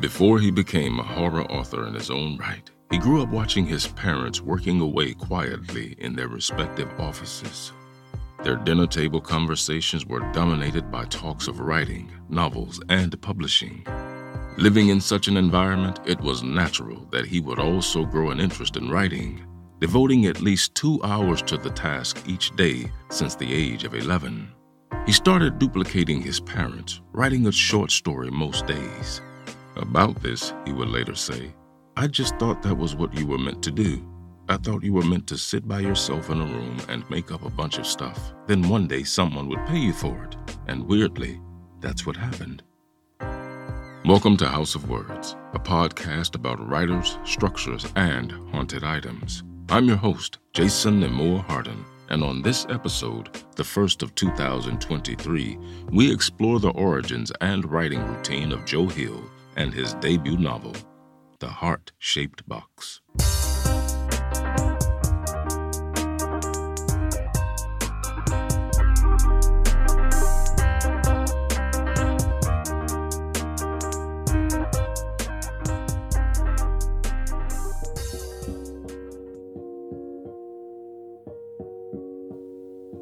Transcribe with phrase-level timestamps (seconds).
[0.00, 3.86] Before he became a horror author in his own right, he grew up watching his
[3.88, 7.72] parents working away quietly in their respective offices.
[8.42, 13.86] Their dinner table conversations were dominated by talks of writing, novels, and publishing.
[14.56, 18.78] Living in such an environment, it was natural that he would also grow an interest
[18.78, 19.44] in writing,
[19.80, 24.50] devoting at least two hours to the task each day since the age of 11.
[25.04, 29.20] He started duplicating his parents, writing a short story most days.
[29.76, 31.54] About this, he would later say,
[31.96, 34.04] I just thought that was what you were meant to do.
[34.48, 37.44] I thought you were meant to sit by yourself in a room and make up
[37.44, 38.32] a bunch of stuff.
[38.48, 40.36] Then one day someone would pay you for it.
[40.66, 41.40] And weirdly,
[41.78, 42.64] that's what happened.
[44.04, 49.44] Welcome to House of Words, a podcast about writers, structures, and haunted items.
[49.68, 55.58] I'm your host, Jason Nemore Hardin, and on this episode, the first of 2023,
[55.92, 59.22] we explore the origins and writing routine of Joe Hill
[59.60, 60.74] and his debut novel,
[61.38, 63.02] The Heart Shaped Box.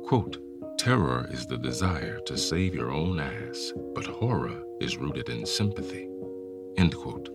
[0.09, 0.39] Quote,
[0.77, 6.09] Terror is the desire to save your own ass, but horror is rooted in sympathy.
[6.79, 7.29] End quote.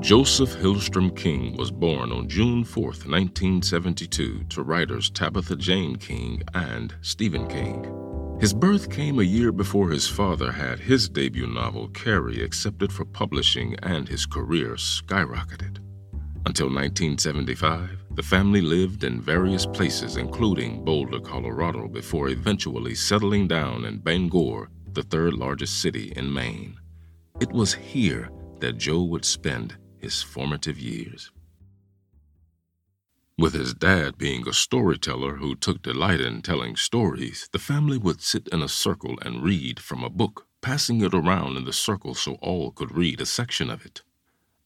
[0.00, 6.94] Joseph Hillstrom King was born on June 4, 1972, to writers Tabitha Jane King and
[7.02, 8.38] Stephen King.
[8.40, 13.04] His birth came a year before his father had his debut novel, Carrie, accepted for
[13.04, 15.78] publishing and his career skyrocketed.
[16.46, 23.84] Until 1975, the family lived in various places, including Boulder, Colorado, before eventually settling down
[23.84, 26.76] in Bangor, the third largest city in Maine.
[27.40, 28.30] It was here
[28.60, 31.32] that Joe would spend his formative years.
[33.36, 38.20] With his dad being a storyteller who took delight in telling stories, the family would
[38.20, 42.14] sit in a circle and read from a book, passing it around in the circle
[42.14, 44.02] so all could read a section of it.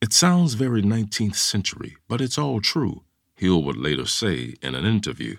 [0.03, 3.05] It sounds very 19th century, but it's all true,
[3.39, 5.37] Hill would later say in an interview.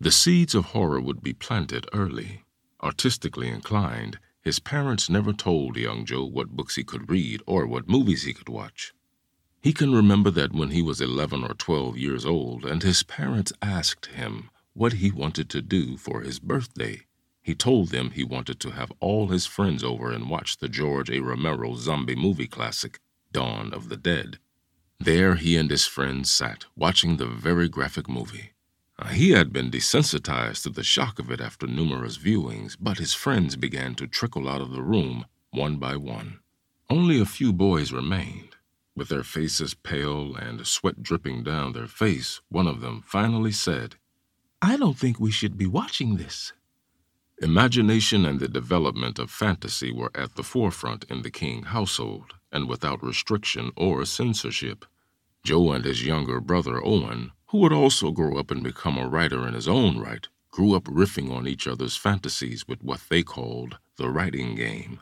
[0.00, 2.42] The seeds of horror would be planted early.
[2.82, 7.88] Artistically inclined, his parents never told young Joe what books he could read or what
[7.88, 8.94] movies he could watch.
[9.60, 13.52] He can remember that when he was 11 or 12 years old and his parents
[13.62, 17.06] asked him what he wanted to do for his birthday,
[17.40, 21.10] he told them he wanted to have all his friends over and watch the George
[21.10, 21.20] A.
[21.20, 22.98] Romero zombie movie classic,
[23.30, 24.40] Dawn of the Dead.
[25.00, 28.50] There he and his friends sat, watching the very graphic movie.
[28.98, 33.14] Uh, he had been desensitized to the shock of it after numerous viewings, but his
[33.14, 36.40] friends began to trickle out of the room one by one.
[36.90, 38.56] Only a few boys remained.
[38.96, 43.94] With their faces pale and sweat dripping down their face, one of them finally said,
[44.60, 46.52] I don't think we should be watching this.
[47.40, 52.68] Imagination and the development of fantasy were at the forefront in the King household, and
[52.68, 54.84] without restriction or censorship.
[55.44, 59.46] Joe and his younger brother Owen, who would also grow up and become a writer
[59.46, 63.78] in his own right, grew up riffing on each other's fantasies with what they called
[63.98, 65.00] the writing game.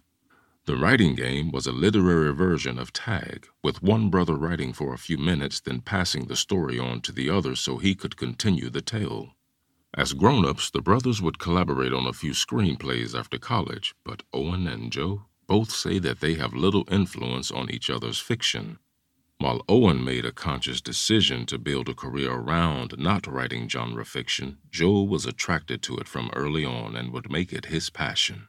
[0.67, 4.99] The writing game was a literary version of tag, with one brother writing for a
[4.99, 8.83] few minutes, then passing the story on to the other so he could continue the
[8.83, 9.36] tale.
[9.95, 14.67] As grown ups, the brothers would collaborate on a few screenplays after college, but Owen
[14.67, 18.79] and Joe both say that they have little influence on each other's fiction.
[19.39, 24.59] While Owen made a conscious decision to build a career around not writing genre fiction,
[24.71, 28.49] Joe was attracted to it from early on and would make it his passion.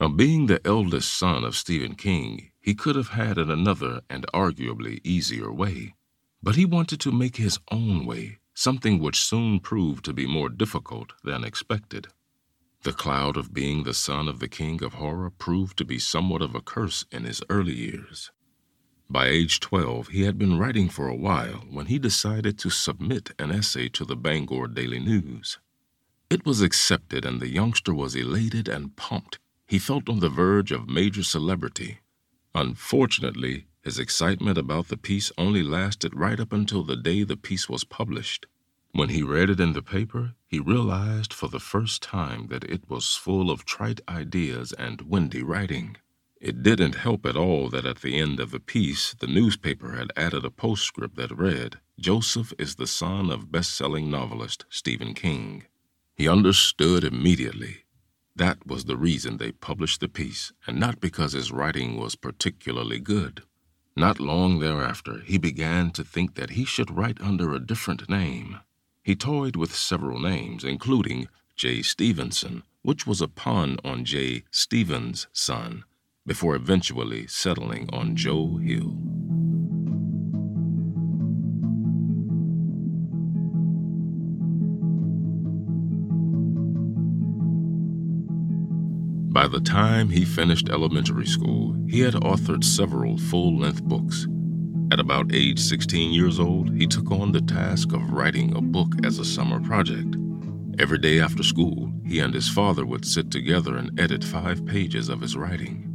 [0.00, 4.26] Now, being the eldest son of Stephen King, he could have had it another and
[4.32, 5.94] arguably easier way.
[6.42, 10.48] But he wanted to make his own way, something which soon proved to be more
[10.48, 12.06] difficult than expected.
[12.82, 16.42] The cloud of being the son of the king of horror proved to be somewhat
[16.42, 18.30] of a curse in his early years.
[19.10, 23.32] By age 12, he had been writing for a while when he decided to submit
[23.38, 25.58] an essay to the Bangor Daily News.
[26.30, 29.38] It was accepted, and the youngster was elated and pumped
[29.72, 32.00] he felt on the verge of major celebrity.
[32.54, 37.68] Unfortunately, his excitement about the piece only lasted right up until the day the piece
[37.70, 38.46] was published.
[38.94, 42.90] When he read it in the paper, he realized for the first time that it
[42.90, 45.96] was full of trite ideas and windy writing.
[46.42, 50.12] It didn't help at all that at the end of the piece, the newspaper had
[50.14, 55.64] added a postscript that read, Joseph is the son of best selling novelist Stephen King.
[56.14, 57.84] He understood immediately.
[58.36, 63.00] That was the reason they published the piece, and not because his writing was particularly
[63.00, 63.42] good.
[63.96, 68.58] Not long thereafter, he began to think that he should write under a different name.
[69.04, 71.26] He toyed with several names, including
[71.56, 71.82] J.
[71.82, 74.44] Stevenson, which was a pun on J.
[74.52, 75.84] Stevens' son,
[76.24, 78.96] before eventually settling on Joe Hill.
[89.32, 94.28] By the time he finished elementary school, he had authored several full length books.
[94.92, 98.92] At about age 16 years old, he took on the task of writing a book
[99.06, 100.16] as a summer project.
[100.78, 105.08] Every day after school, he and his father would sit together and edit five pages
[105.08, 105.88] of his writing.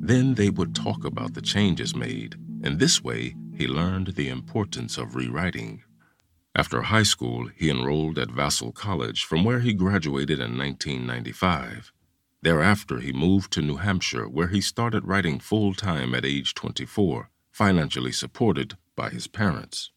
[0.00, 2.34] Then they would talk about the changes made,
[2.64, 5.84] and this way he learned the importance of rewriting.
[6.56, 11.92] After high school, he enrolled at Vassar College, from where he graduated in 1995.
[12.42, 17.30] Thereafter, he moved to New Hampshire, where he started writing full time at age 24,
[17.54, 19.92] financially supported by his parents.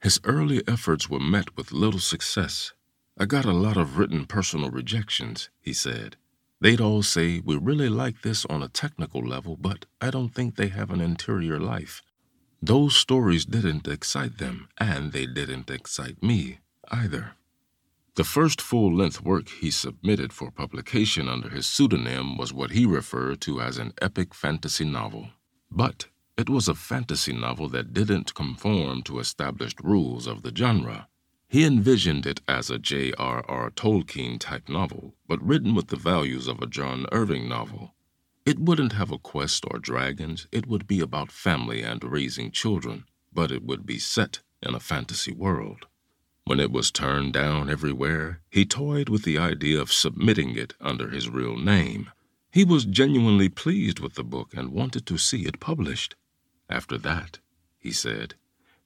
[0.00, 2.72] His early efforts were met with little success.
[3.18, 6.16] I got a lot of written personal rejections, he said.
[6.62, 10.56] They'd all say, We really like this on a technical level, but I don't think
[10.56, 12.00] they have an interior life.
[12.62, 16.60] Those stories didn't excite them, and they didn't excite me
[16.90, 17.32] either.
[18.14, 22.86] The first full length work he submitted for publication under his pseudonym was what he
[22.86, 25.28] referred to as an epic fantasy novel.
[25.70, 31.08] But it was a fantasy novel that didn't conform to established rules of the genre.
[31.48, 33.70] He envisioned it as a J.R.R.
[33.70, 37.94] Tolkien type novel, but written with the values of a John Irving novel.
[38.44, 43.04] It wouldn't have a quest or dragons, it would be about family and raising children,
[43.32, 45.86] but it would be set in a fantasy world.
[46.44, 51.10] When it was turned down everywhere, he toyed with the idea of submitting it under
[51.10, 52.10] his real name.
[52.50, 56.16] He was genuinely pleased with the book and wanted to see it published.
[56.74, 57.38] After that,
[57.78, 58.34] he said,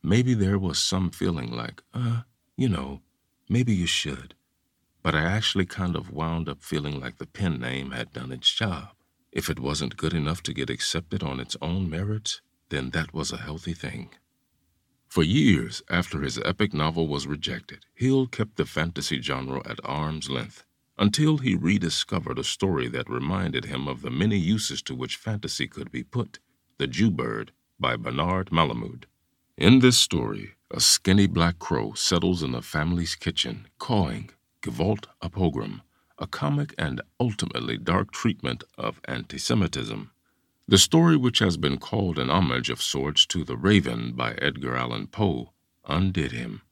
[0.03, 2.21] maybe there was some feeling like, uh,
[2.55, 3.01] you know,
[3.49, 4.35] maybe you should.
[5.03, 8.53] But I actually kind of wound up feeling like the pen name had done its
[8.53, 8.91] job.
[9.33, 13.33] If it wasn't good enough to get accepted on its own merits, then that was
[13.33, 14.11] a healthy thing.
[15.07, 20.29] For years after his epic novel was rejected, Hill kept the fantasy genre at arm's
[20.29, 20.63] length
[20.99, 25.67] until he rediscovered a story that reminded him of the many uses to which fantasy
[25.67, 26.39] could be put
[26.77, 27.49] The Jewbird
[27.81, 29.05] by Bernard Malamud.
[29.57, 34.31] In this story, a skinny black crow settles in the family's kitchen, cawing,
[34.63, 35.83] Gewalt a Pogrom,
[36.19, 40.11] a comic and ultimately dark treatment of anti Semitism.
[40.67, 44.77] The story, which has been called an homage of sorts to The Raven by Edgar
[44.77, 45.53] Allan Poe,
[45.87, 46.63] undid him.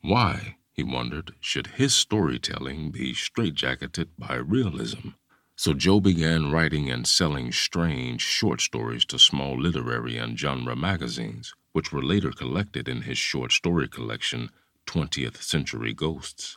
[0.00, 5.10] Why, he wondered, should his storytelling be straitjacketed by realism?
[5.58, 11.52] So Joe began writing and selling strange short stories to small literary and genre magazines,
[11.72, 14.50] which were later collected in his short story collection,
[14.86, 16.56] 20th Century Ghosts.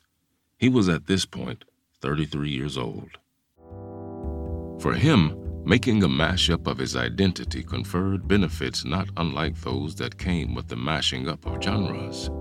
[0.59, 1.65] He was at this point
[2.01, 3.17] 33 years old.
[4.79, 10.55] For him, Making a mashup of his identity conferred benefits not unlike those that came
[10.55, 12.31] with the mashing up of genres.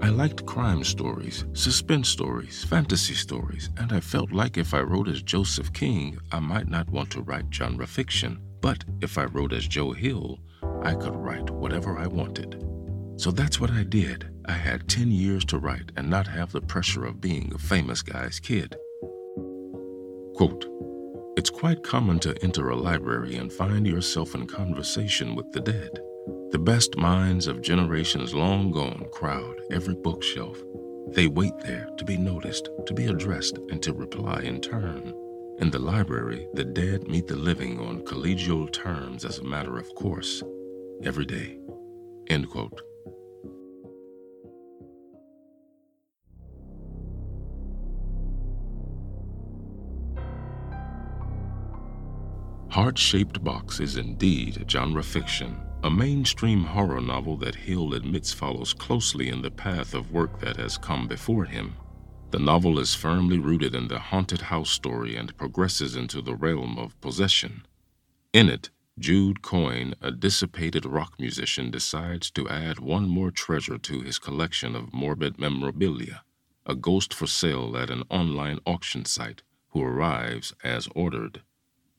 [0.00, 5.08] I liked crime stories, suspense stories, fantasy stories, and I felt like if I wrote
[5.08, 8.40] as Joseph King, I might not want to write genre fiction.
[8.60, 10.38] But if I wrote as Joe Hill,
[10.82, 12.64] I could write whatever I wanted.
[13.16, 14.30] So that's what I did.
[14.46, 18.00] I had 10 years to write and not have the pressure of being a famous
[18.00, 18.76] guy's kid.
[20.36, 20.66] Quote,
[21.36, 26.00] it's quite common to enter a library and find yourself in conversation with the dead.
[26.50, 30.58] The best minds of generations long gone crowd every bookshelf.
[31.08, 35.12] They wait there to be noticed, to be addressed, and to reply in turn.
[35.58, 39.94] In the library, the dead meet the living on collegial terms as a matter of
[39.94, 40.42] course,
[41.02, 41.58] every day.
[42.28, 42.80] End quote.
[52.70, 58.32] Heart Shaped Box is indeed a genre fiction, a mainstream horror novel that Hill admits
[58.32, 61.74] follows closely in the path of work that has come before him.
[62.30, 66.78] The novel is firmly rooted in the haunted house story and progresses into the realm
[66.78, 67.66] of possession.
[68.32, 74.00] In it, Jude Coyne, a dissipated rock musician, decides to add one more treasure to
[74.00, 76.22] his collection of morbid memorabilia
[76.68, 81.40] a ghost for sale at an online auction site who arrives as ordered.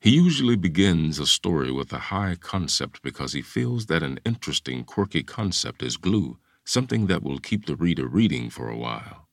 [0.02, 4.86] He usually begins a story with a high concept because he feels that an interesting,
[4.86, 9.28] quirky concept is glue, something that will keep the reader reading for a while.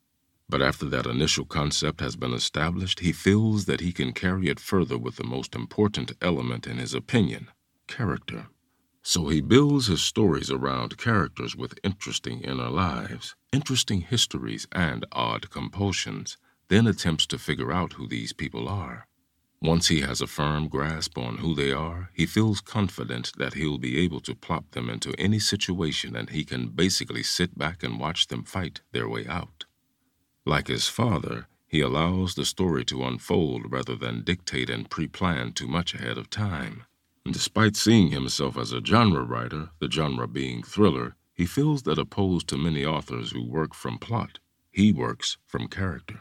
[0.49, 4.59] But after that initial concept has been established, he feels that he can carry it
[4.59, 7.49] further with the most important element in his opinion
[7.87, 8.49] character.
[9.03, 15.49] So he builds his stories around characters with interesting inner lives, interesting histories, and odd
[15.51, 19.07] compulsions, then attempts to figure out who these people are.
[19.63, 23.79] Once he has a firm grasp on who they are, he feels confident that he'll
[23.79, 27.99] be able to plop them into any situation and he can basically sit back and
[27.99, 29.65] watch them fight their way out.
[30.45, 35.53] Like his father, he allows the story to unfold rather than dictate and pre plan
[35.53, 36.85] too much ahead of time.
[37.25, 42.47] Despite seeing himself as a genre writer, the genre being thriller, he feels that opposed
[42.49, 44.39] to many authors who work from plot,
[44.71, 46.21] he works from character.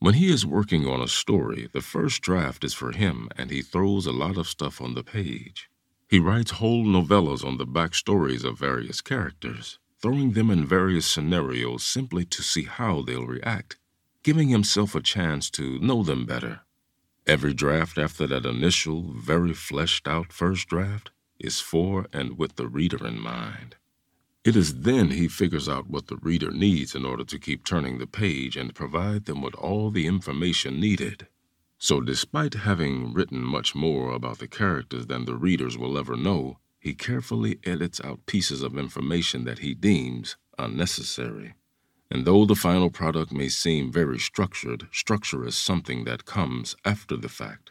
[0.00, 3.62] When he is working on a story, the first draft is for him and he
[3.62, 5.68] throws a lot of stuff on the page.
[6.08, 11.82] He writes whole novellas on the backstories of various characters, throwing them in various scenarios
[11.82, 13.76] simply to see how they'll react,
[14.22, 16.60] giving himself a chance to know them better.
[17.26, 22.68] Every draft after that initial, very fleshed out first draft is for and with the
[22.68, 23.74] reader in mind.
[24.44, 27.98] It is then he figures out what the reader needs in order to keep turning
[27.98, 31.26] the page and provide them with all the information needed.
[31.78, 36.58] So, despite having written much more about the characters than the readers will ever know,
[36.78, 41.54] he carefully edits out pieces of information that he deems unnecessary.
[42.10, 47.16] And though the final product may seem very structured, structure is something that comes after
[47.16, 47.70] the fact.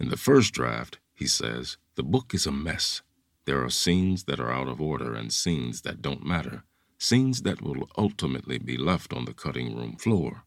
[0.00, 3.02] In the first draft, he says, the book is a mess
[3.48, 6.64] there are scenes that are out of order and scenes that don't matter,
[6.98, 10.42] scenes that will ultimately be left on the cutting room floor.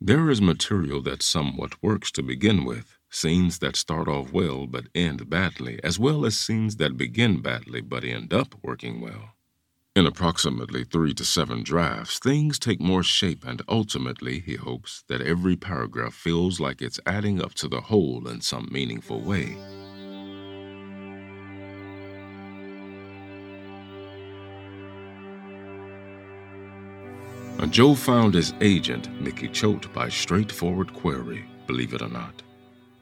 [0.00, 4.86] There is material that somewhat works to begin with, scenes that start off well but
[4.94, 9.30] end badly, as well as scenes that begin badly but end up working well.
[9.96, 15.20] In approximately three to seven drafts, things take more shape, and ultimately, he hopes that
[15.22, 19.56] every paragraph feels like it's adding up to the whole in some meaningful way.
[27.70, 32.42] Joe found his agent, Mickey Choate, by straightforward query, believe it or not.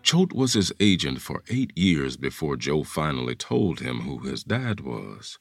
[0.03, 4.81] Choate was his agent for eight years before Joe finally told him who his dad
[4.81, 5.39] was.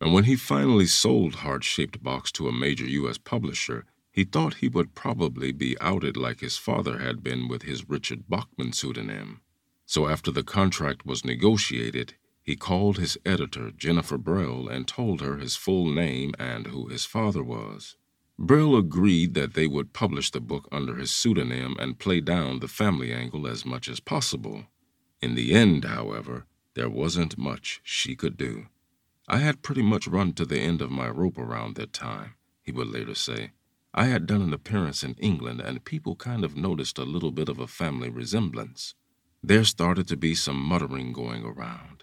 [0.00, 3.18] And when he finally sold Heart Shaped Box to a major U.S.
[3.18, 7.88] publisher, he thought he would probably be outed like his father had been with his
[7.88, 9.40] Richard Bachman pseudonym.
[9.86, 15.38] So after the contract was negotiated, he called his editor, Jennifer Brehl, and told her
[15.38, 17.96] his full name and who his father was.
[18.38, 22.68] Brehl agreed that they would publish the book under his pseudonym and play down the
[22.68, 24.64] family angle as much as possible.
[25.22, 28.66] In the end, however, there wasn't much she could do.
[29.28, 32.72] I had pretty much run to the end of my rope around that time, he
[32.72, 33.52] would later say.
[33.94, 37.48] I had done an appearance in England, and people kind of noticed a little bit
[37.48, 38.96] of a family resemblance.
[39.44, 42.02] There started to be some muttering going around.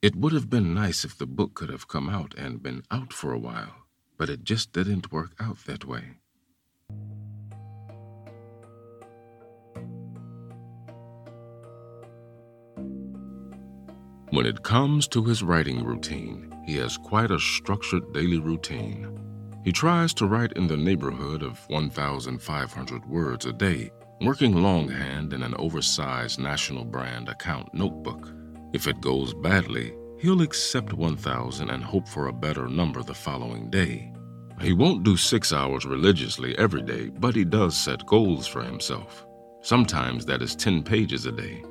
[0.00, 3.12] It would have been nice if the book could have come out and been out
[3.12, 3.83] for a while
[4.16, 6.18] but it just didn't work out that way.
[14.30, 19.20] When it comes to his writing routine, he has quite a structured daily routine.
[19.64, 25.42] He tries to write in the neighborhood of 1,500 words a day, working longhand in
[25.42, 28.32] an oversized national brand account notebook.
[28.72, 29.94] If it goes badly,
[30.24, 34.10] He'll accept 1,000 and hope for a better number the following day.
[34.58, 39.26] He won't do six hours religiously every day, but he does set goals for himself.
[39.60, 41.62] Sometimes that is 10 pages a day.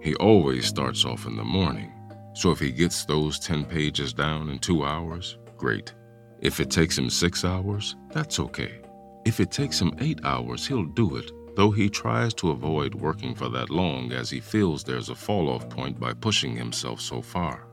[0.00, 1.92] He always starts off in the morning,
[2.32, 5.92] so if he gets those 10 pages down in two hours, great.
[6.40, 8.80] If it takes him six hours, that's okay.
[9.26, 13.34] If it takes him eight hours, he'll do it, though he tries to avoid working
[13.34, 17.20] for that long as he feels there's a fall off point by pushing himself so
[17.20, 17.67] far.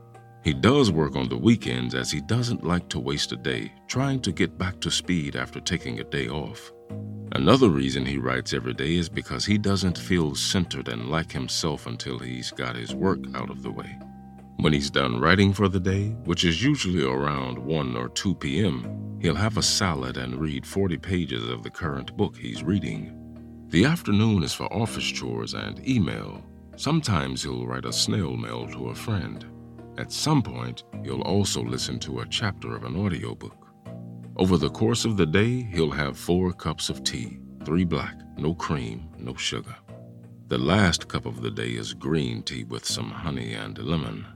[0.46, 4.20] He does work on the weekends as he doesn't like to waste a day trying
[4.20, 6.70] to get back to speed after taking a day off.
[7.32, 11.88] Another reason he writes every day is because he doesn't feel centered and like himself
[11.88, 13.98] until he's got his work out of the way.
[14.58, 19.18] When he's done writing for the day, which is usually around 1 or 2 p.m.,
[19.20, 23.66] he'll have a salad and read 40 pages of the current book he's reading.
[23.70, 26.40] The afternoon is for office chores and email.
[26.76, 29.44] Sometimes he'll write a snail mail to a friend.
[29.98, 33.66] At some point, he'll also listen to a chapter of an audiobook.
[34.36, 38.54] Over the course of the day, he'll have four cups of tea, three black, no
[38.54, 39.74] cream, no sugar.
[40.48, 44.26] The last cup of the day is green tea with some honey and lemon.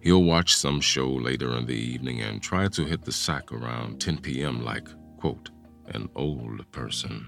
[0.00, 4.00] He'll watch some show later in the evening and try to hit the sack around
[4.00, 4.64] 10 p.m.
[4.64, 5.50] like, quote,
[5.86, 7.26] an old person.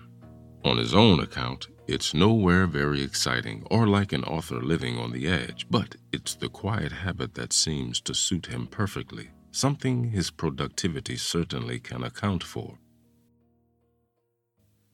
[0.64, 5.26] On his own account, it's nowhere very exciting or like an author living on the
[5.26, 11.16] edge, but it's the quiet habit that seems to suit him perfectly, something his productivity
[11.16, 12.78] certainly can account for.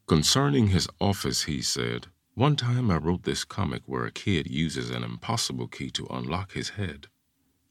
[0.06, 4.90] Concerning his office, he said, One time I wrote this comic where a kid uses
[4.90, 7.08] an impossible key to unlock his head.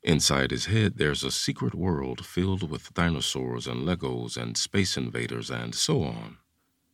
[0.03, 5.50] Inside his head, there's a secret world filled with dinosaurs and Legos and space invaders
[5.50, 6.38] and so on.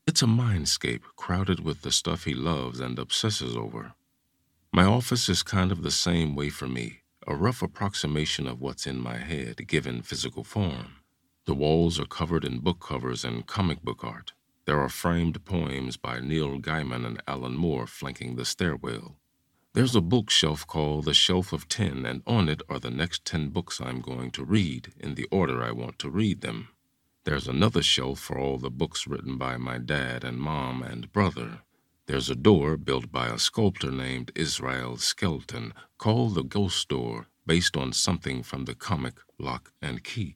[0.06, 3.94] It's a mindscape crowded with the stuff he loves and obsesses over.
[4.74, 8.86] My office is kind of the same way for me, a rough approximation of what's
[8.86, 10.98] in my head given physical form.
[11.46, 14.34] The walls are covered in book covers and comic book art.
[14.66, 19.16] There are framed poems by Neil Gaiman and Alan Moore flanking the stairwell.
[19.74, 23.50] There's a bookshelf called the Shelf of Ten, and on it are the next ten
[23.50, 26.68] books I'm going to read in the order I want to read them.
[27.26, 31.62] There's another shelf for all the books written by my dad and mom and brother.
[32.06, 37.78] There's a door built by a sculptor named Israel Skelton called the Ghost Door, based
[37.78, 40.36] on something from the comic Locke and Key.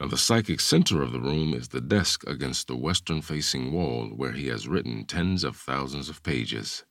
[0.00, 4.08] Now, the psychic center of the room is the desk against the western facing wall
[4.08, 6.84] where he has written tens of thousands of pages.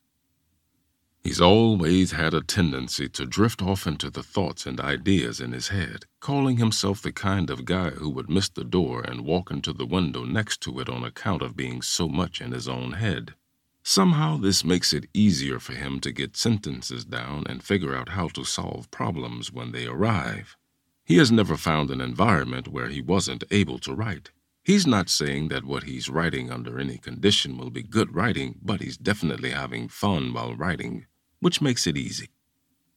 [1.24, 5.68] He's always had a tendency to drift off into the thoughts and ideas in his
[5.68, 9.72] head, calling himself the kind of guy who would miss the door and walk into
[9.72, 13.34] the window next to it on account of being so much in his own head.
[13.82, 18.28] Somehow, this makes it easier for him to get sentences down and figure out how
[18.28, 20.58] to solve problems when they arrive.
[21.06, 24.30] He has never found an environment where he wasn't able to write.
[24.62, 28.82] He's not saying that what he's writing under any condition will be good writing, but
[28.82, 31.06] he's definitely having fun while writing
[31.44, 32.30] which makes it easy.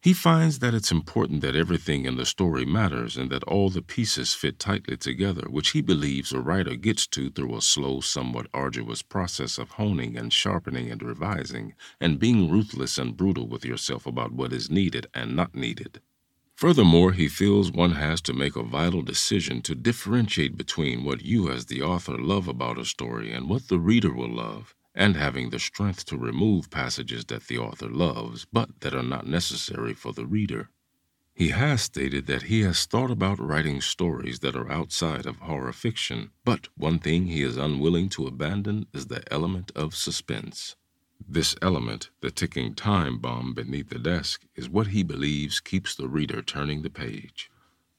[0.02, 3.82] He finds that it's important that everything in the story matters and that all the
[3.82, 8.48] pieces fit tightly together, which he believes a writer gets to through a slow, somewhat
[8.54, 14.06] arduous process of honing and sharpening and revising, and being ruthless and brutal with yourself
[14.06, 16.00] about what is needed and not needed.
[16.56, 21.52] Furthermore, he feels one has to make a vital decision to differentiate between what you
[21.52, 25.52] as the author love about a story and what the reader will love, and having
[25.52, 30.12] the strength to remove passages that the author loves but that are not necessary for
[30.12, 30.70] the reader.
[31.36, 35.72] He has stated that he has thought about writing stories that are outside of horror
[35.72, 40.76] fiction, but one thing he is unwilling to abandon is the element of suspense.
[41.30, 46.08] This element, the ticking time bomb beneath the desk, is what he believes keeps the
[46.10, 47.52] reader turning the page.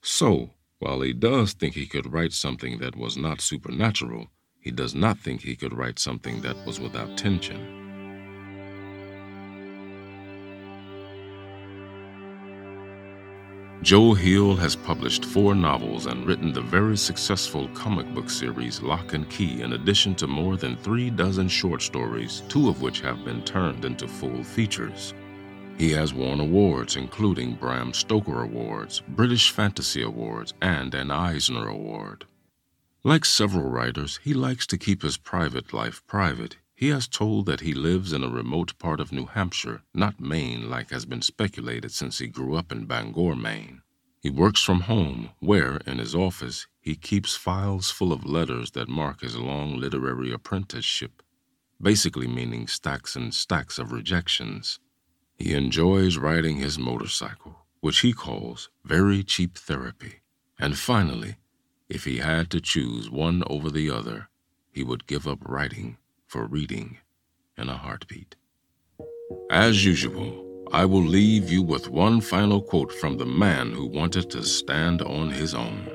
[0.02, 4.30] So, while he does think he could write something that was not supernatural,
[4.68, 7.58] he does not think he could write something that was without tension.
[13.80, 19.14] Joe Hill has published four novels and written the very successful comic book series Locke
[19.14, 23.24] and Key, in addition to more than three dozen short stories, two of which have
[23.24, 25.14] been turned into full features.
[25.78, 32.26] He has won awards, including Bram Stoker Awards, British Fantasy Awards, and an Eisner Award.
[33.04, 36.56] Like several writers, he likes to keep his private life private.
[36.74, 40.68] He has told that he lives in a remote part of New Hampshire, not Maine
[40.68, 43.82] like has been speculated since he grew up in Bangor, Maine.
[44.20, 48.88] He works from home, where, in his office, he keeps files full of letters that
[48.88, 51.22] mark his long literary apprenticeship,
[51.80, 54.80] basically meaning stacks and stacks of rejections.
[55.36, 60.22] He enjoys riding his motorcycle, which he calls very cheap therapy.
[60.58, 61.36] And finally,
[61.88, 64.28] if he had to choose one over the other,
[64.70, 65.96] he would give up writing
[66.26, 66.98] for reading
[67.56, 68.36] in a heartbeat.
[69.50, 74.30] As usual, I will leave you with one final quote from the man who wanted
[74.30, 75.88] to stand on his own.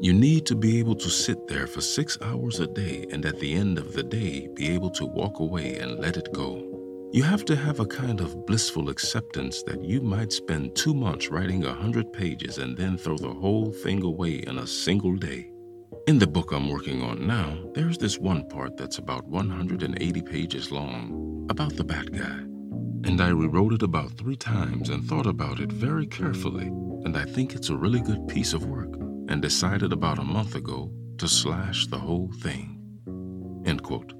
[0.00, 3.38] You need to be able to sit there for six hours a day and at
[3.38, 6.69] the end of the day be able to walk away and let it go.
[7.12, 11.28] You have to have a kind of blissful acceptance that you might spend two months
[11.28, 15.50] writing a hundred pages and then throw the whole thing away in a single day.
[16.06, 20.70] In the book I'm working on now, there's this one part that's about 180 pages
[20.70, 22.38] long about the bad guy.
[23.08, 27.24] And I rewrote it about three times and thought about it very carefully, and I
[27.24, 28.94] think it's a really good piece of work,
[29.28, 32.78] and decided about a month ago to slash the whole thing.
[33.66, 34.19] End quote.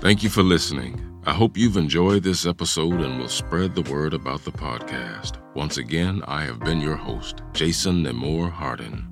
[0.00, 1.04] Thank you for listening.
[1.26, 5.38] I hope you've enjoyed this episode and will spread the word about the podcast.
[5.54, 9.06] Once again, I have been your host, Jason Nemore Hardin.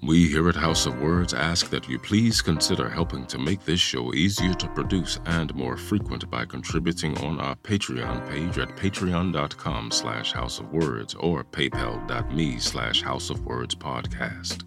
[0.00, 3.80] We here at House of Words ask that you please consider helping to make this
[3.80, 9.90] show easier to produce and more frequent by contributing on our Patreon page at patreon.com
[9.90, 14.64] slash House of Words or paypal.me slash House of Words podcast.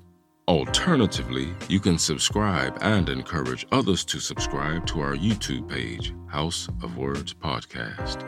[0.52, 6.98] Alternatively, you can subscribe and encourage others to subscribe to our YouTube page, House of
[6.98, 8.26] Words Podcast.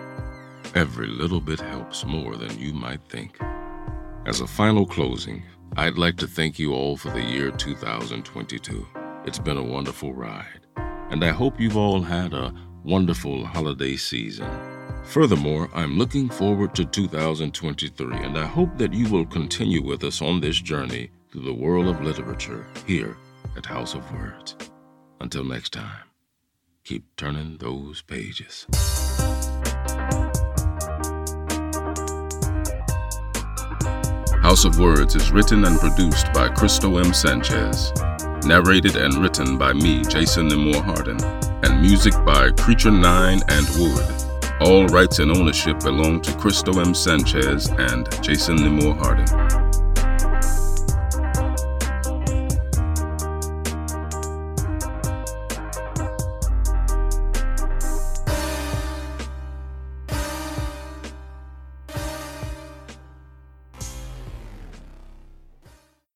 [0.73, 3.37] Every little bit helps more than you might think.
[4.25, 5.43] As a final closing,
[5.75, 8.87] I'd like to thank you all for the year 2022.
[9.25, 12.53] It's been a wonderful ride, and I hope you've all had a
[12.85, 14.49] wonderful holiday season.
[15.03, 20.21] Furthermore, I'm looking forward to 2023, and I hope that you will continue with us
[20.21, 23.17] on this journey through the world of literature here
[23.57, 24.55] at House of Words.
[25.19, 26.03] Until next time,
[26.83, 28.67] keep turning those pages.
[34.43, 37.11] House of Words is written and produced by Cristo M.
[37.15, 37.91] Sanchez,
[38.45, 41.19] narrated and written by me, Jason Nemore Hardin,
[41.65, 44.05] and music by Creature Nine and Wood.
[44.61, 46.93] All rights and ownership belong to Cristo M.
[46.93, 49.62] Sanchez and Jason Nemore Hardin.